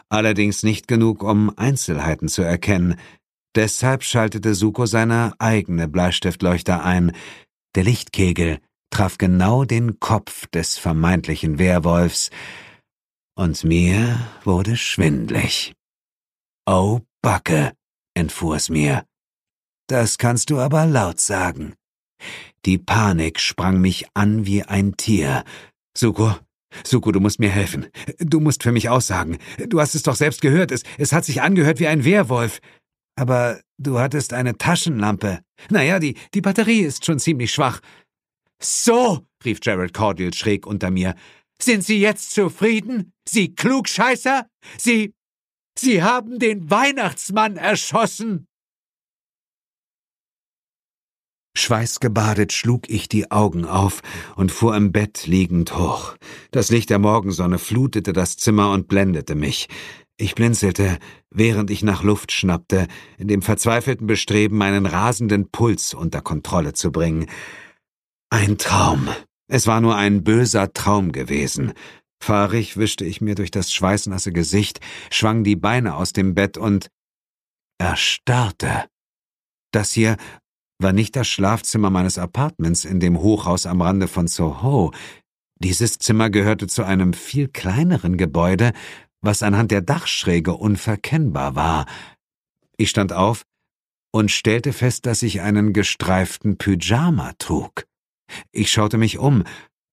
[0.09, 2.95] Allerdings nicht genug, um Einzelheiten zu erkennen.
[3.55, 7.11] Deshalb schaltete Suko seine eigene Bleistiftleuchter ein.
[7.75, 12.29] Der Lichtkegel traf genau den Kopf des vermeintlichen Werwolfs,
[13.37, 15.75] und mir wurde schwindlig.
[16.65, 17.73] Oh, Backe,
[18.15, 19.06] entfuhr es mir.
[19.87, 21.73] Das kannst du aber laut sagen.
[22.65, 25.43] Die Panik sprang mich an wie ein Tier.
[25.97, 26.35] Suko,
[26.85, 27.87] Suko, du musst mir helfen.
[28.19, 29.37] Du musst für mich aussagen.
[29.67, 30.71] Du hast es doch selbst gehört.
[30.71, 32.59] Es, es hat sich angehört wie ein Wehrwolf.
[33.15, 35.39] Aber du hattest eine Taschenlampe.
[35.69, 37.79] Naja, die, die Batterie ist schon ziemlich schwach.
[38.61, 41.15] So, rief Gerald Cordial schräg unter mir.
[41.61, 43.13] Sind Sie jetzt zufrieden?
[43.27, 44.47] Sie Klugscheißer?
[44.77, 45.13] Sie.
[45.77, 48.47] Sie haben den Weihnachtsmann erschossen!
[51.57, 54.01] Schweißgebadet schlug ich die Augen auf
[54.35, 56.15] und fuhr im Bett liegend hoch.
[56.51, 59.67] Das Licht der Morgensonne flutete das Zimmer und blendete mich.
[60.17, 60.97] Ich blinzelte,
[61.29, 66.91] während ich nach Luft schnappte, in dem verzweifelten Bestreben, meinen rasenden Puls unter Kontrolle zu
[66.91, 67.27] bringen.
[68.29, 69.09] Ein Traum.
[69.47, 71.73] Es war nur ein böser Traum gewesen.
[72.19, 74.79] Fahrig wischte ich mir durch das schweißnasse Gesicht,
[75.11, 76.89] schwang die Beine aus dem Bett und
[77.77, 78.85] erstarrte.
[79.71, 80.17] Das hier
[80.79, 84.91] war nicht das Schlafzimmer meines Apartments in dem Hochhaus am Rande von Soho.
[85.59, 88.73] Dieses Zimmer gehörte zu einem viel kleineren Gebäude,
[89.21, 91.85] was anhand der Dachschräge unverkennbar war.
[92.77, 93.43] Ich stand auf
[94.11, 97.85] und stellte fest, dass ich einen gestreiften Pyjama trug.
[98.51, 99.43] Ich schaute mich um,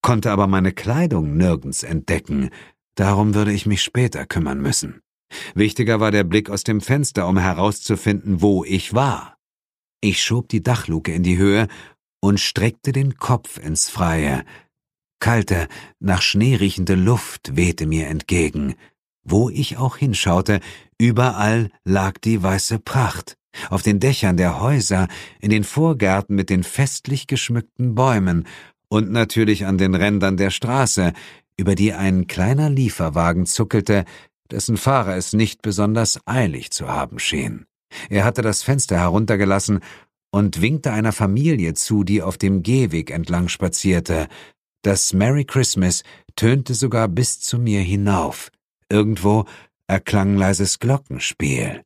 [0.02, 2.50] konnte aber meine Kleidung nirgends entdecken.
[2.94, 5.00] Darum würde ich mich später kümmern müssen.
[5.54, 9.33] Wichtiger war der Blick aus dem Fenster, um herauszufinden, wo ich war.
[10.06, 11.66] Ich schob die Dachluke in die Höhe
[12.20, 14.44] und streckte den Kopf ins Freie.
[15.18, 15.66] Kalte,
[15.98, 18.74] nach Schnee riechende Luft wehte mir entgegen.
[19.22, 20.60] Wo ich auch hinschaute,
[20.98, 23.38] überall lag die weiße Pracht.
[23.70, 25.08] Auf den Dächern der Häuser,
[25.40, 28.46] in den Vorgärten mit den festlich geschmückten Bäumen
[28.88, 31.14] und natürlich an den Rändern der Straße,
[31.56, 34.04] über die ein kleiner Lieferwagen zuckelte,
[34.50, 37.64] dessen Fahrer es nicht besonders eilig zu haben schien.
[38.10, 39.80] Er hatte das Fenster heruntergelassen
[40.30, 44.28] und winkte einer Familie zu, die auf dem Gehweg entlang spazierte.
[44.82, 46.02] Das Merry Christmas
[46.36, 48.50] tönte sogar bis zu mir hinauf.
[48.88, 49.44] Irgendwo
[49.86, 51.82] erklang leises Glockenspiel.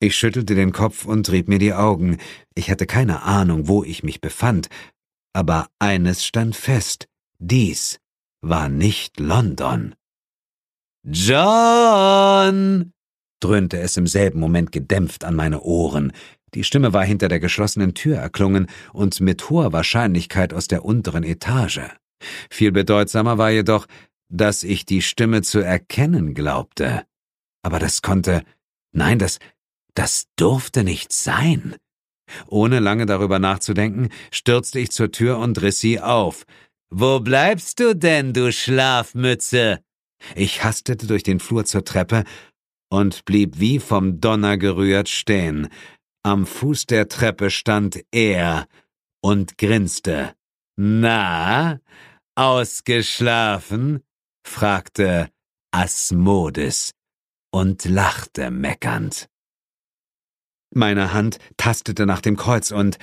[0.00, 2.18] Ich schüttelte den Kopf und rieb mir die Augen.
[2.54, 4.68] Ich hatte keine Ahnung, wo ich mich befand,
[5.32, 7.06] aber eines stand fest.
[7.38, 8.00] Dies
[8.40, 9.94] war nicht London.
[11.04, 12.92] John!
[13.40, 16.12] Dröhnte es im selben Moment gedämpft an meine Ohren.
[16.54, 21.24] Die Stimme war hinter der geschlossenen Tür erklungen und mit hoher Wahrscheinlichkeit aus der unteren
[21.24, 21.80] Etage.
[22.50, 23.86] Viel bedeutsamer war jedoch,
[24.28, 27.04] dass ich die Stimme zu erkennen glaubte.
[27.62, 28.42] Aber das konnte,
[28.92, 29.38] nein, das,
[29.94, 31.76] das durfte nicht sein.
[32.46, 36.44] Ohne lange darüber nachzudenken, stürzte ich zur Tür und riss sie auf.
[36.90, 39.80] Wo bleibst du denn, du Schlafmütze?
[40.34, 42.24] Ich hastete durch den Flur zur Treppe
[42.90, 45.68] und blieb wie vom Donner gerührt stehen.
[46.22, 48.66] Am Fuß der Treppe stand er
[49.20, 50.34] und grinste.
[50.76, 51.80] Na,
[52.34, 54.02] ausgeschlafen?
[54.46, 55.30] fragte
[55.70, 56.92] Asmodes
[57.50, 59.28] und lachte meckernd.
[60.74, 62.98] Meine Hand tastete nach dem Kreuz und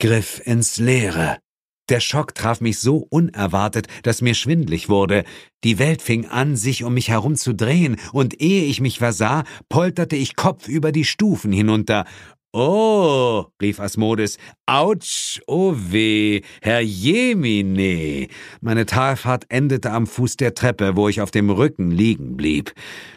[0.00, 1.38] griff ins Leere.
[1.90, 5.24] Der Schock traf mich so unerwartet, dass mir schwindlig wurde.
[5.64, 9.44] Die Welt fing an, sich um mich herum zu drehen, und ehe ich mich versah,
[9.68, 12.06] polterte ich kopfüber die Stufen hinunter.
[12.56, 18.28] Oh, rief Asmodes, Autsch, oh weh, Herr Jemine.
[18.60, 22.72] Meine Talfahrt endete am Fuß der Treppe, wo ich auf dem Rücken liegen blieb.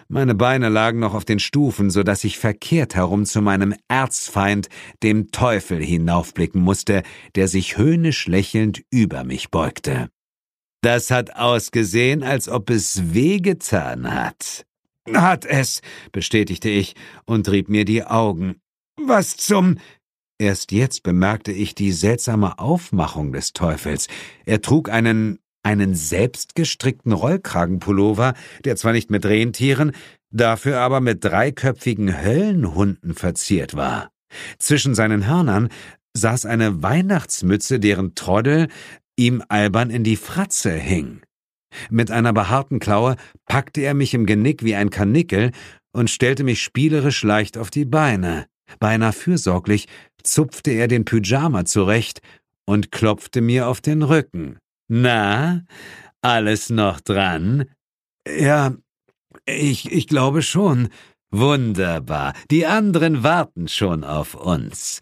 [0.08, 4.70] Meine Beine lagen noch auf den Stufen, so dass ich verkehrt herum zu meinem Erzfeind,
[5.04, 7.04] dem Teufel, hinaufblicken musste,
[7.36, 10.10] der sich höhnisch lächelnd über mich beugte.
[10.82, 14.66] Das hat ausgesehen, als ob es wehgetan hat.
[15.14, 16.96] Hat es, bestätigte ich
[17.26, 18.56] und rieb mir die Augen.
[19.00, 19.78] Was zum...
[20.40, 24.08] Erst jetzt bemerkte ich die seltsame Aufmachung des Teufels.
[24.46, 29.92] Er trug einen einen selbstgestrickten Rollkragenpullover, der zwar nicht mit Rentieren,
[30.32, 34.10] dafür aber mit dreiköpfigen Höllenhunden verziert war.
[34.60, 35.68] Zwischen seinen Hörnern
[36.14, 38.70] saß eine Weihnachtsmütze, deren Troddel
[39.18, 41.22] ihm albern in die Fratze hing.
[41.90, 45.52] Mit einer behaarten Klaue packte er mich im Genick wie ein Karnickel
[45.92, 48.48] und stellte mich spielerisch leicht auf die Beine.
[48.80, 49.88] Beinahe fürsorglich
[50.24, 52.22] zupfte er den Pyjama zurecht
[52.66, 54.58] und klopfte mir auf den Rücken.
[54.90, 55.64] Na,
[56.22, 57.66] alles noch dran?
[58.28, 58.76] Ja,
[59.46, 60.90] ich, ich glaube schon.
[61.32, 62.34] Wunderbar.
[62.52, 65.00] Die anderen warten schon auf uns.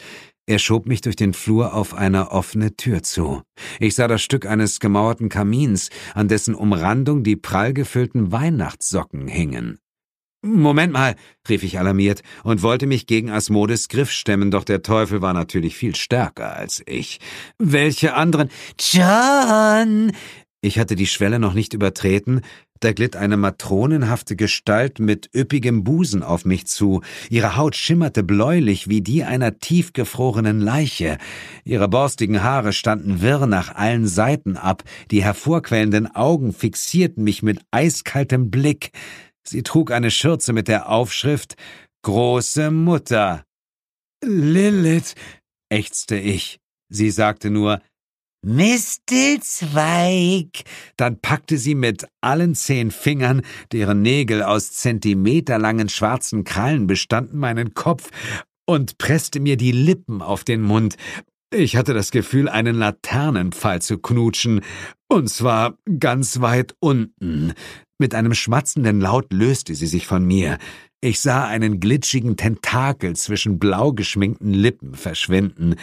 [0.48, 3.42] Er schob mich durch den Flur auf eine offene Tür zu.
[3.80, 9.80] Ich sah das Stück eines gemauerten Kamins, an dessen Umrandung die prall gefüllten Weihnachtssocken hingen.
[10.46, 11.16] Moment mal,
[11.50, 15.76] rief ich alarmiert und wollte mich gegen Asmodes Griff stemmen, doch der Teufel war natürlich
[15.76, 17.20] viel stärker als ich.
[17.58, 18.50] Welche anderen?
[18.80, 20.12] John!
[20.62, 22.42] Ich hatte die Schwelle noch nicht übertreten,
[22.82, 27.02] da glitt eine matronenhafte Gestalt mit üppigem Busen auf mich zu.
[27.30, 31.18] Ihre Haut schimmerte bläulich wie die einer tiefgefrorenen Leiche.
[31.64, 34.84] Ihre borstigen Haare standen wirr nach allen Seiten ab.
[35.10, 38.92] Die hervorquellenden Augen fixierten mich mit eiskaltem Blick.
[39.48, 41.56] Sie trug eine Schürze mit der Aufschrift
[42.04, 43.44] Große Mutter.
[44.24, 45.16] Lilith,
[45.70, 46.60] ächzte ich.
[46.90, 47.82] Sie sagte nur
[48.46, 49.66] Mistelzweig.
[50.98, 57.74] Dann packte sie mit allen zehn Fingern, deren Nägel aus zentimeterlangen schwarzen Krallen bestanden, meinen
[57.74, 58.12] Kopf
[58.68, 60.96] und presste mir die Lippen auf den Mund.
[61.52, 64.62] Ich hatte das Gefühl, einen Laternenpfahl zu knutschen,
[65.08, 67.54] und zwar ganz weit unten.
[67.98, 70.58] Mit einem schmatzenden Laut löste sie sich von mir.
[71.02, 75.76] Ich sah einen glitschigen Tentakel zwischen blau geschminkten Lippen verschwinden.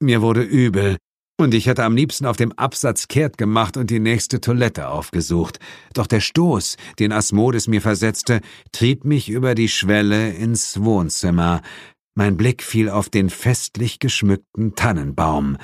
[0.00, 0.96] Mir wurde übel,
[1.36, 5.58] und ich hätte am liebsten auf dem Absatz kehrt gemacht und die nächste Toilette aufgesucht.
[5.92, 8.40] Doch der Stoß, den Asmodes mir versetzte,
[8.70, 11.60] trieb mich über die Schwelle ins Wohnzimmer.
[12.14, 15.56] Mein Blick fiel auf den festlich geschmückten Tannenbaum.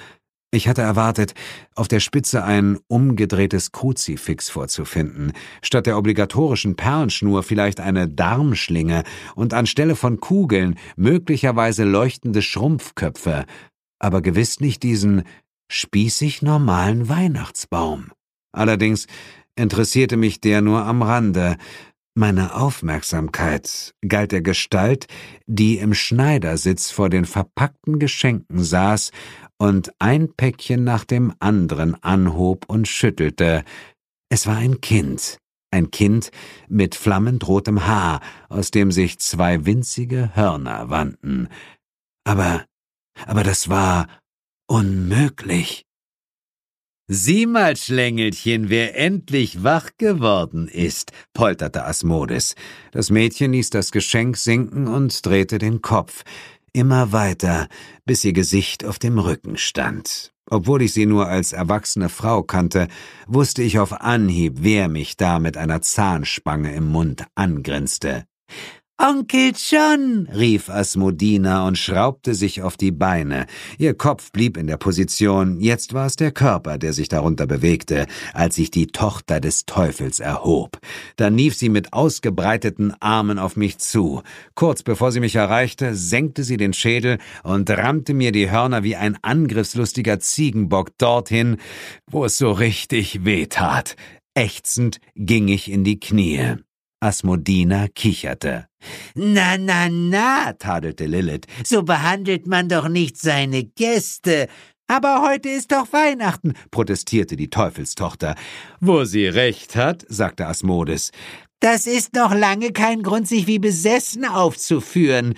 [0.52, 1.34] Ich hatte erwartet,
[1.76, 5.32] auf der Spitze ein umgedrehtes Kruzifix vorzufinden,
[5.62, 9.04] statt der obligatorischen Perlenschnur vielleicht eine Darmschlinge
[9.36, 13.44] und anstelle von Kugeln möglicherweise leuchtende Schrumpfköpfe,
[14.00, 15.22] aber gewiss nicht diesen
[15.70, 18.10] spießig normalen Weihnachtsbaum.
[18.50, 19.06] Allerdings
[19.54, 21.58] interessierte mich der nur am Rande,
[22.16, 25.06] meine Aufmerksamkeit galt der Gestalt,
[25.46, 29.12] die im Schneidersitz vor den verpackten Geschenken saß
[29.60, 33.62] und ein Päckchen nach dem anderen anhob und schüttelte.
[34.30, 35.36] Es war ein Kind,
[35.70, 36.30] ein Kind
[36.68, 41.48] mit flammend rotem Haar, aus dem sich zwei winzige Hörner wandten.
[42.24, 42.64] Aber,
[43.26, 44.08] aber das war
[44.66, 45.84] unmöglich.
[47.12, 52.54] Sieh mal, Schlängelchen, wer endlich wach geworden ist, polterte Asmodes.
[52.92, 56.22] Das Mädchen ließ das Geschenk sinken und drehte den Kopf.
[56.72, 57.68] Immer weiter,
[58.04, 60.32] bis ihr Gesicht auf dem Rücken stand.
[60.48, 62.88] Obwohl ich sie nur als erwachsene Frau kannte,
[63.26, 68.24] wusste ich auf Anhieb, wer mich da mit einer Zahnspange im Mund angrinste.
[69.02, 73.46] Onkel John, rief Asmodina und schraubte sich auf die Beine.
[73.78, 78.06] Ihr Kopf blieb in der Position, jetzt war es der Körper, der sich darunter bewegte,
[78.34, 80.78] als sich die Tochter des Teufels erhob.
[81.16, 84.20] Dann lief sie mit ausgebreiteten Armen auf mich zu.
[84.54, 88.96] Kurz bevor sie mich erreichte, senkte sie den Schädel und rammte mir die Hörner wie
[88.96, 91.56] ein angriffslustiger Ziegenbock dorthin,
[92.06, 93.96] wo es so richtig weh tat.
[94.34, 96.56] Ächzend ging ich in die Knie.
[97.00, 98.66] Asmodina kicherte.
[99.14, 104.48] Na, na, na, tadelte Lilith, so behandelt man doch nicht seine Gäste.
[104.86, 108.34] Aber heute ist doch Weihnachten, protestierte die Teufelstochter.
[108.80, 111.12] Wo sie recht hat, sagte Asmodes.
[111.60, 115.34] Das ist noch lange kein Grund, sich wie besessen aufzuführen.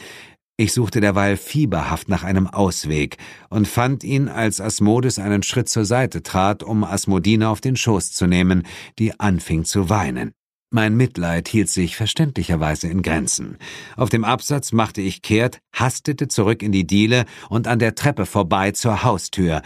[0.57, 3.17] Ich suchte derweil fieberhaft nach einem Ausweg
[3.51, 8.13] und fand ihn, als Asmodes einen Schritt zur Seite trat, um Asmodina auf den Schoß
[8.13, 8.65] zu nehmen,
[8.99, 10.33] die anfing zu weinen.
[10.75, 13.59] Mein Mitleid hielt sich verständlicherweise in Grenzen.
[13.95, 18.25] Auf dem Absatz machte ich kehrt, hastete zurück in die Diele und an der Treppe
[18.25, 19.61] vorbei zur Haustür.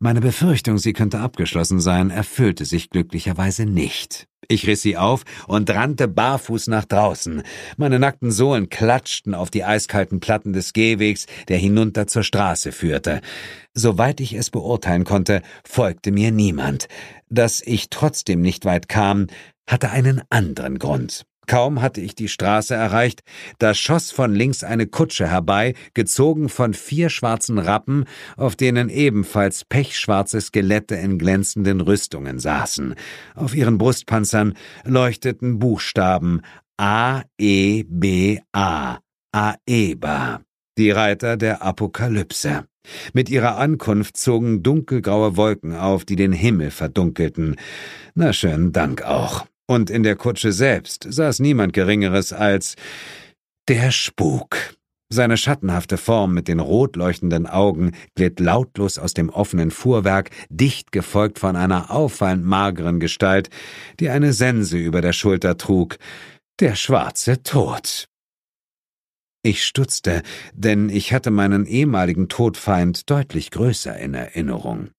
[0.00, 4.26] Meine Befürchtung, sie könnte abgeschlossen sein, erfüllte sich glücklicherweise nicht.
[4.48, 7.42] Ich riss sie auf und rannte barfuß nach draußen.
[7.76, 13.20] Meine nackten Sohlen klatschten auf die eiskalten Platten des Gehwegs, der hinunter zur Straße führte.
[13.74, 16.88] Soweit ich es beurteilen konnte, folgte mir niemand.
[17.28, 19.28] Dass ich trotzdem nicht weit kam,
[19.68, 21.24] hatte einen anderen Grund.
[21.48, 23.22] Kaum hatte ich die Straße erreicht,
[23.58, 28.04] da schoss von links eine Kutsche herbei, gezogen von vier schwarzen Rappen,
[28.36, 32.94] auf denen ebenfalls pechschwarze Skelette in glänzenden Rüstungen saßen.
[33.34, 34.54] Auf ihren Brustpanzern
[34.84, 36.42] leuchteten Buchstaben
[36.76, 38.98] A E B A
[39.32, 40.42] Aeba,
[40.76, 42.64] die Reiter der Apokalypse.
[43.12, 47.56] Mit ihrer Ankunft zogen dunkelgraue Wolken auf, die den Himmel verdunkelten.
[48.14, 49.46] Na schön, Dank auch.
[49.68, 52.74] Und in der Kutsche selbst saß niemand Geringeres als
[53.68, 54.56] der Spuk.
[55.10, 60.92] Seine schattenhafte Form mit den rot leuchtenden Augen glitt lautlos aus dem offenen Fuhrwerk, dicht
[60.92, 63.48] gefolgt von einer auffallend mageren Gestalt,
[64.00, 65.96] die eine Sense über der Schulter trug.
[66.60, 68.06] Der schwarze Tod.
[69.42, 74.90] Ich stutzte, denn ich hatte meinen ehemaligen Todfeind deutlich größer in Erinnerung.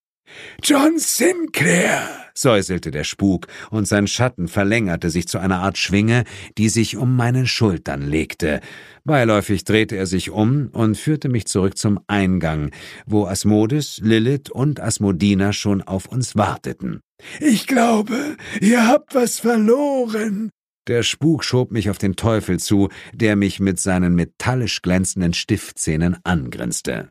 [0.62, 6.24] John Sinclair, säuselte der Spuk, und sein Schatten verlängerte sich zu einer Art Schwinge,
[6.58, 8.60] die sich um meinen Schultern legte.
[9.04, 12.70] Beiläufig drehte er sich um und führte mich zurück zum Eingang,
[13.06, 17.00] wo Asmodes, Lilith und Asmodina schon auf uns warteten.
[17.40, 20.50] Ich glaube, ihr habt was verloren.
[20.86, 26.16] Der Spuk schob mich auf den Teufel zu, der mich mit seinen metallisch glänzenden Stiftzähnen
[26.24, 27.10] angrinste.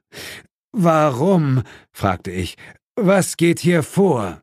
[0.72, 1.64] Warum?
[1.92, 2.56] fragte ich.
[3.02, 4.42] Was geht hier vor?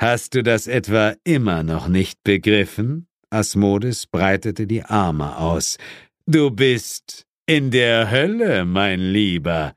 [0.00, 3.06] Hast du das etwa immer noch nicht begriffen?
[3.30, 5.78] Asmodes breitete die Arme aus.
[6.26, 9.76] Du bist in der Hölle, mein Lieber.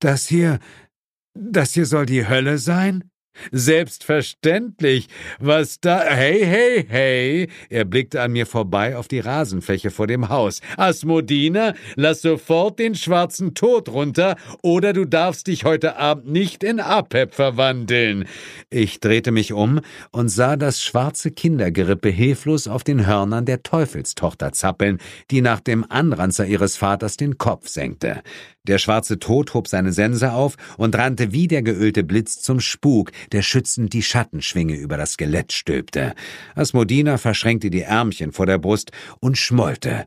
[0.00, 0.58] Das hier,
[1.34, 3.09] das hier soll die Hölle sein?
[3.52, 5.08] Selbstverständlich.
[5.38, 6.02] Was da?
[6.02, 7.48] Hey, hey, hey.
[7.68, 10.60] Er blickte an mir vorbei auf die Rasenfläche vor dem Haus.
[10.76, 16.80] Asmodina, lass sofort den schwarzen Tod runter, oder du darfst dich heute Abend nicht in
[16.80, 18.26] Apep verwandeln.
[18.68, 19.80] Ich drehte mich um
[20.12, 24.98] und sah das schwarze Kindergerippe hilflos auf den Hörnern der Teufelstochter zappeln,
[25.30, 28.22] die nach dem Anranzer ihres Vaters den Kopf senkte.
[28.66, 33.10] Der schwarze Tod hob seine Sense auf und rannte wie der geölte Blitz zum Spuk,
[33.32, 36.14] der schützend die Schattenschwinge über das Skelett stülpte.
[36.54, 40.06] Asmodina verschränkte die Ärmchen vor der Brust und schmollte.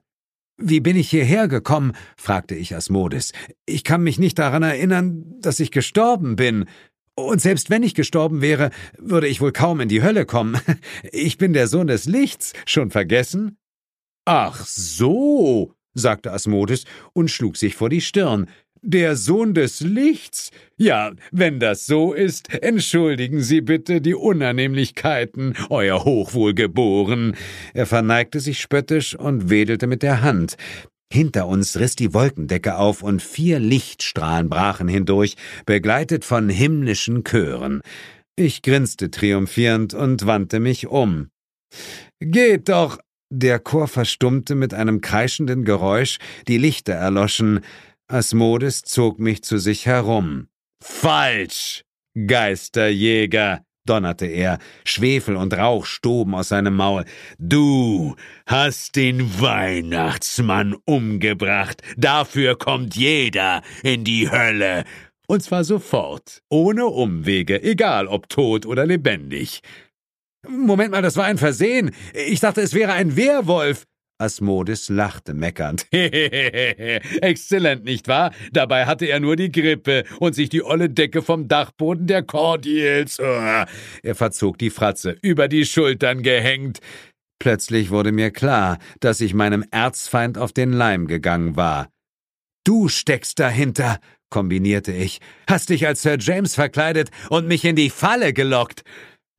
[0.58, 1.94] Wie bin ich hierher gekommen?
[2.16, 3.34] fragte ich Asmodis.
[3.66, 6.66] Ich kann mich nicht daran erinnern, dass ich gestorben bin.
[7.16, 10.60] Und selbst wenn ich gestorben wäre, würde ich wohl kaum in die Hölle kommen.
[11.12, 13.58] Ich bin der Sohn des Lichts, schon vergessen?
[14.26, 18.48] Ach so, sagte Asmodis und schlug sich vor die Stirn.
[18.86, 20.52] Der Sohn des Lichts?
[20.76, 27.38] Ja, wenn das so ist, entschuldigen Sie bitte die Unannehmlichkeiten, Euer Hochwohlgeboren.
[27.74, 30.58] Er verneigte sich spöttisch und wedelte mit der Hand.
[31.10, 37.80] Hinter uns riss die Wolkendecke auf und vier Lichtstrahlen brachen hindurch, begleitet von himmlischen Chören.
[38.36, 41.30] Ich grinste triumphierend und wandte mich um.
[42.20, 42.98] Geht doch,
[43.30, 46.18] der Chor verstummte mit einem kreischenden Geräusch,
[46.50, 47.62] die Lichter erloschen.
[48.08, 50.48] Asmodes zog mich zu sich herum.
[50.82, 51.84] Falsch,
[52.28, 57.06] Geisterjäger, donnerte er, Schwefel und Rauch stoben aus seinem Maul.
[57.38, 64.84] Du hast den Weihnachtsmann umgebracht, dafür kommt jeder in die Hölle.
[65.28, 69.62] Und zwar sofort, ohne Umwege, egal ob tot oder lebendig.
[70.48, 71.92] Moment mal, das war ein Versehen.
[72.14, 73.86] Ich dachte, es wäre ein Werwolf.
[74.24, 75.86] Asmodis lachte meckernd.
[75.92, 78.32] Exzellent, nicht wahr?
[78.52, 83.20] Dabei hatte er nur die Grippe und sich die olle Decke vom Dachboden der Cordials.
[83.20, 83.66] Oh.
[84.04, 86.80] Er verzog die Fratze, über die Schultern gehängt.
[87.40, 91.90] Plötzlich wurde mir klar, dass ich meinem Erzfeind auf den Leim gegangen war.
[92.64, 97.90] Du steckst dahinter, kombinierte ich, hast dich als Sir James verkleidet und mich in die
[97.90, 98.84] Falle gelockt.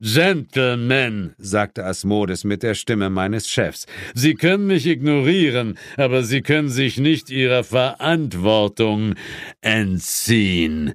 [0.01, 6.69] Gentlemen, sagte Asmodes mit der Stimme meines Chefs, Sie können mich ignorieren, aber Sie können
[6.69, 9.15] sich nicht Ihrer Verantwortung
[9.61, 10.93] entziehen.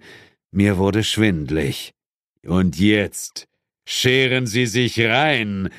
[0.52, 1.92] Mir wurde schwindlig.
[2.44, 3.46] Und jetzt
[3.86, 5.70] scheren Sie sich rein.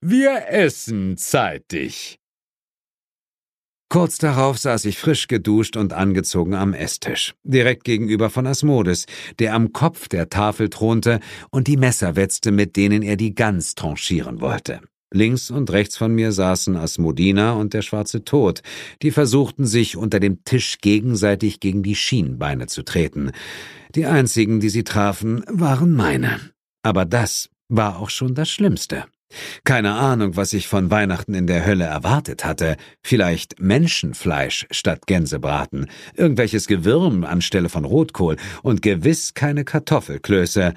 [0.00, 2.18] Wir essen zeitig.
[3.90, 9.06] Kurz darauf saß ich frisch geduscht und angezogen am Esstisch, direkt gegenüber von Asmodes,
[9.38, 11.20] der am Kopf der Tafel thronte
[11.50, 14.82] und die Messer wetzte, mit denen er die Gans tranchieren wollte.
[15.10, 18.60] Links und rechts von mir saßen Asmodina und der schwarze Tod,
[19.00, 23.32] die versuchten sich unter dem Tisch gegenseitig gegen die Schienbeine zu treten.
[23.94, 26.40] Die einzigen, die sie trafen, waren meine.
[26.82, 29.06] Aber das war auch schon das Schlimmste.
[29.64, 32.76] Keine Ahnung, was ich von Weihnachten in der Hölle erwartet hatte.
[33.02, 40.74] Vielleicht Menschenfleisch statt Gänsebraten, irgendwelches Gewürm anstelle von Rotkohl und gewiss keine Kartoffelklöße.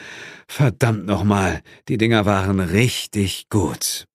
[0.48, 4.06] Verdammt nochmal, die Dinger waren richtig gut.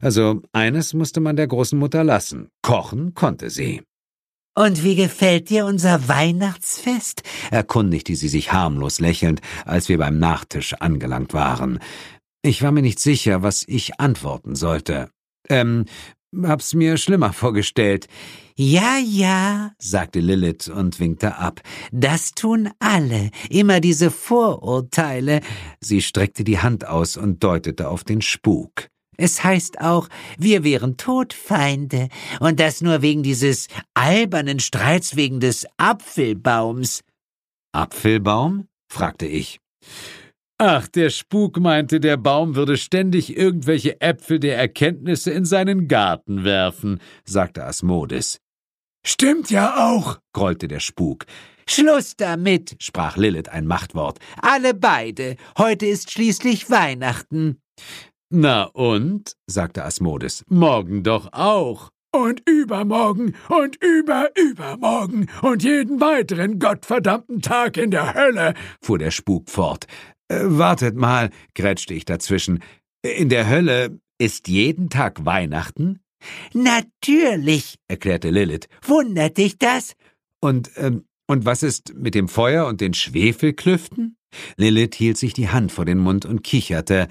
[0.00, 2.48] Also eines musste man der großen Mutter lassen.
[2.62, 3.82] Kochen konnte sie.
[4.58, 7.22] Und wie gefällt dir unser Weihnachtsfest?
[7.50, 11.78] erkundigte sie sich harmlos lächelnd, als wir beim Nachtisch angelangt waren.
[12.46, 15.10] Ich war mir nicht sicher, was ich antworten sollte.
[15.48, 15.84] Ähm,
[16.44, 18.06] hab's mir schlimmer vorgestellt.
[18.54, 21.60] Ja, ja, sagte Lilith und winkte ab.
[21.90, 25.40] Das tun alle, immer diese Vorurteile.
[25.80, 28.90] Sie streckte die Hand aus und deutete auf den Spuk.
[29.16, 35.66] Es heißt auch, wir wären Todfeinde, und das nur wegen dieses albernen Streits wegen des
[35.78, 37.02] Apfelbaums.
[37.72, 38.68] Apfelbaum?
[38.88, 39.58] fragte ich.
[40.58, 46.44] Ach, der Spuk meinte, der Baum würde ständig irgendwelche Äpfel der Erkenntnisse in seinen Garten
[46.44, 48.40] werfen, sagte Asmodis.
[49.04, 51.26] Stimmt ja auch, grollte der Spuk.
[51.68, 54.18] Schluss damit, sprach Lilith ein Machtwort.
[54.40, 55.36] Alle beide.
[55.58, 57.60] Heute ist schließlich Weihnachten.
[58.30, 59.36] Na und?
[59.46, 60.42] sagte Asmodis.
[60.48, 61.90] Morgen doch auch.
[62.12, 69.50] Und übermorgen und überübermorgen und jeden weiteren gottverdammten Tag in der Hölle, fuhr der Spuk
[69.50, 69.86] fort.
[70.28, 72.62] Äh, wartet mal, grätschte ich dazwischen.
[73.02, 76.00] In der Hölle ist jeden Tag Weihnachten?
[76.52, 78.68] Natürlich, erklärte Lilith.
[78.82, 79.94] Wundert dich das?
[80.40, 84.16] Und, ähm, und was ist mit dem Feuer und den Schwefelklüften?
[84.56, 87.08] Lilith hielt sich die Hand vor den Mund und kicherte.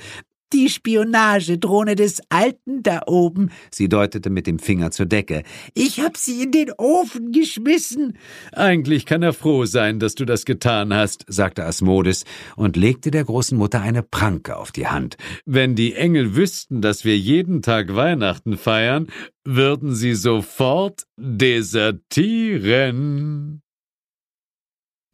[0.54, 3.50] Die Spionagedrohne des Alten da oben.
[3.72, 5.44] Sie deutete mit dem Finger zur Decke.
[5.74, 8.18] Ich hab sie in den Ofen geschmissen.
[8.52, 12.26] Eigentlich kann er froh sein, dass du das getan hast, sagte Asmodes
[12.56, 15.18] und legte der großen Mutter eine Pranke auf die Hand.
[15.46, 19.08] Wenn die Engel wüssten, dass wir jeden Tag Weihnachten feiern,
[19.44, 23.62] würden sie sofort desertieren.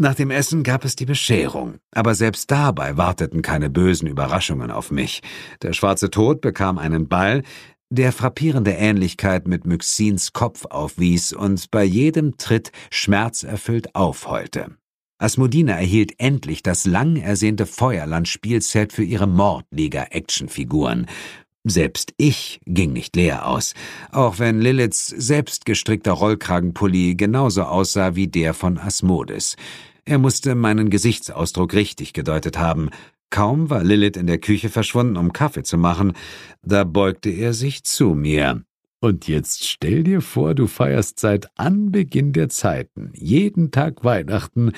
[0.01, 4.89] Nach dem Essen gab es die Bescherung, aber selbst dabei warteten keine bösen Überraschungen auf
[4.89, 5.21] mich.
[5.61, 7.43] Der schwarze Tod bekam einen Ball,
[7.91, 14.71] der frappierende Ähnlichkeit mit Myxins Kopf aufwies und bei jedem Tritt schmerzerfüllt aufheulte.
[15.19, 21.05] Asmodina erhielt endlich das lang ersehnte Feuerland-Spielset für ihre Mordliga-Actionfiguren.
[21.63, 23.75] Selbst ich ging nicht leer aus,
[24.11, 29.57] auch wenn Liliths selbstgestrickter Rollkragenpulli genauso aussah wie der von Asmodes.
[30.05, 32.89] Er musste meinen Gesichtsausdruck richtig gedeutet haben.
[33.29, 36.13] Kaum war Lilith in der Küche verschwunden, um Kaffee zu machen,
[36.63, 38.63] da beugte er sich zu mir.
[38.99, 44.73] Und jetzt stell dir vor, du feierst seit Anbeginn der Zeiten jeden Tag Weihnachten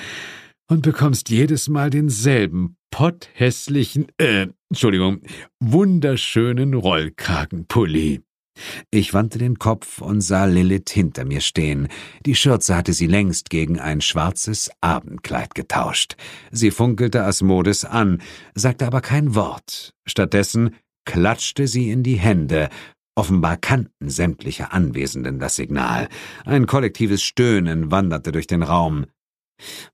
[0.68, 5.20] und bekommst jedes Mal denselben potthässlichen, äh, Entschuldigung,
[5.60, 8.22] wunderschönen Rollkragenpulli.
[8.90, 11.88] Ich wandte den Kopf und sah Lilith hinter mir stehen.
[12.24, 16.16] Die Schürze hatte sie längst gegen ein schwarzes Abendkleid getauscht.
[16.50, 18.22] Sie funkelte Asmodes an,
[18.54, 19.94] sagte aber kein Wort.
[20.06, 22.68] Stattdessen klatschte sie in die Hände.
[23.16, 26.08] Offenbar kannten sämtliche Anwesenden das Signal.
[26.44, 29.06] Ein kollektives Stöhnen wanderte durch den Raum.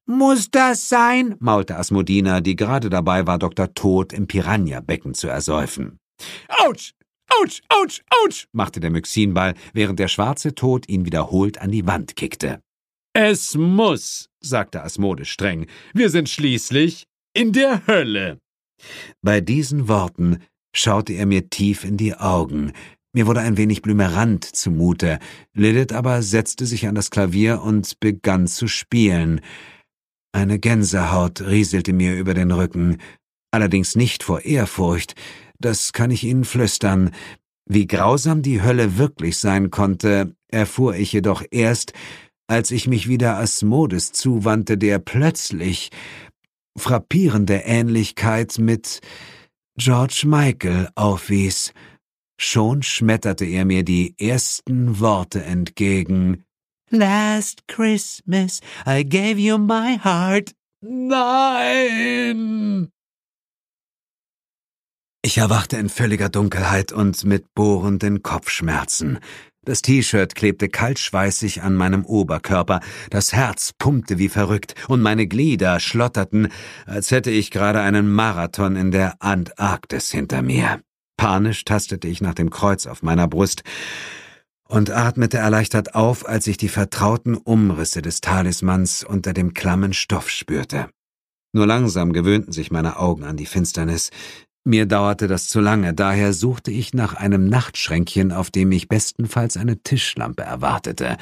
[0.06, 1.36] Muss das sein?
[1.38, 3.74] maulte Asmodina, die gerade dabei war, Dr.
[3.74, 5.98] Tod im Piranha-Becken zu ersäufen.
[6.48, 6.92] Autsch!
[7.38, 12.16] Autsch, autsch, autsch, machte der Myxinball, während der schwarze Tod ihn wiederholt an die Wand
[12.16, 12.60] kickte.
[13.12, 15.66] Es muss, sagte Asmode streng.
[15.94, 17.04] Wir sind schließlich
[17.34, 18.38] in der Hölle.
[19.22, 20.38] Bei diesen Worten
[20.74, 22.72] schaute er mir tief in die Augen.
[23.12, 25.18] Mir wurde ein wenig blümerant zumute.
[25.52, 29.40] Lilith aber setzte sich an das Klavier und begann zu spielen.
[30.32, 32.98] Eine Gänsehaut rieselte mir über den Rücken,
[33.50, 35.14] allerdings nicht vor Ehrfurcht,
[35.60, 37.10] das kann ich Ihnen flüstern.
[37.66, 41.92] Wie grausam die Hölle wirklich sein konnte, erfuhr ich jedoch erst,
[42.48, 45.90] als ich mich wieder Asmodes zuwandte, der plötzlich
[46.76, 49.00] frappierende Ähnlichkeit mit
[49.76, 51.72] George Michael aufwies.
[52.38, 56.44] Schon schmetterte er mir die ersten Worte entgegen.
[56.90, 60.52] Last Christmas I gave you my heart.
[60.80, 62.00] Nein!
[65.22, 69.18] Ich erwachte in völliger Dunkelheit und mit bohrenden Kopfschmerzen.
[69.62, 75.78] Das T-Shirt klebte kaltschweißig an meinem Oberkörper, das Herz pumpte wie verrückt und meine Glieder
[75.78, 76.48] schlotterten,
[76.86, 80.80] als hätte ich gerade einen Marathon in der Antarktis hinter mir.
[81.18, 83.62] Panisch tastete ich nach dem Kreuz auf meiner Brust
[84.66, 90.30] und atmete erleichtert auf, als ich die vertrauten Umrisse des Talismans unter dem klammen Stoff
[90.30, 90.88] spürte.
[91.52, 94.10] Nur langsam gewöhnten sich meine Augen an die Finsternis,
[94.64, 99.56] mir dauerte das zu lange, daher suchte ich nach einem Nachtschränkchen, auf dem ich bestenfalls
[99.56, 101.16] eine Tischlampe erwartete.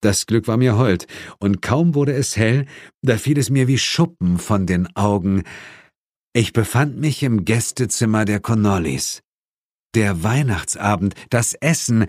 [0.00, 1.06] Das Glück war mir hold,
[1.38, 2.66] und kaum wurde es hell,
[3.02, 5.44] da fiel es mir wie Schuppen von den Augen.
[6.32, 9.22] Ich befand mich im Gästezimmer der Connollis.
[9.94, 12.06] Der Weihnachtsabend, das Essen,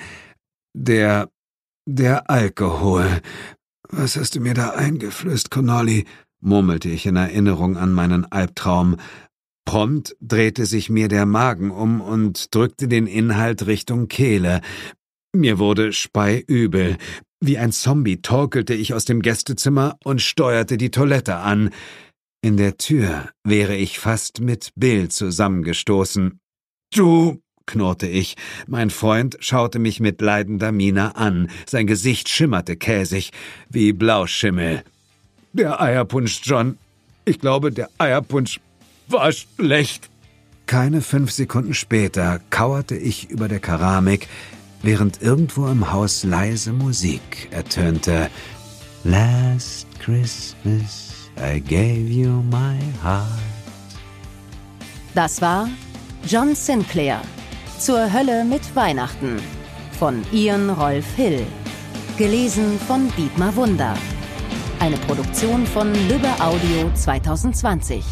[0.73, 1.29] der
[1.85, 3.21] der Alkohol.
[3.89, 6.05] Was hast du mir da eingeflößt, Connolly?
[6.39, 8.97] murmelte ich in Erinnerung an meinen Albtraum,
[9.65, 14.61] Prompt drehte sich mir der Magen um und drückte den Inhalt Richtung Kehle.
[15.33, 16.97] Mir wurde speiübel.
[17.41, 21.71] Wie ein Zombie torkelte ich aus dem Gästezimmer und steuerte die Toilette an.
[22.41, 26.39] In der Tür wäre ich fast mit Bill zusammengestoßen.
[26.93, 28.35] Du, knurrte ich.
[28.67, 31.49] Mein Freund schaute mich mit leidender Miene an.
[31.65, 33.31] Sein Gesicht schimmerte käsig,
[33.69, 34.83] wie Blauschimmel.
[35.53, 36.77] Der Eierpunsch, John.
[37.25, 38.59] Ich glaube, der Eierpunsch
[39.07, 40.09] war schlecht.
[40.65, 44.27] Keine fünf Sekunden später kauerte ich über der Keramik,
[44.81, 48.29] während irgendwo im Haus leise Musik ertönte.
[49.03, 53.27] Last Christmas I gave you my heart.
[55.15, 55.69] Das war
[56.27, 57.21] John Sinclair
[57.77, 59.39] zur Hölle mit Weihnachten
[59.99, 61.45] von Ian Rolf Hill.
[62.17, 63.95] Gelesen von Dietmar Wunder.
[64.79, 68.03] Eine Produktion von Lübbe Audio 2020.